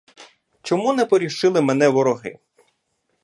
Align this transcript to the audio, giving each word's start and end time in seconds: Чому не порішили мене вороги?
Чому 0.61 0.93
не 0.93 1.05
порішили 1.05 1.61
мене 1.61 1.89
вороги? 1.89 2.39